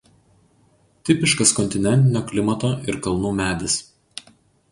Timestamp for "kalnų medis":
3.09-3.77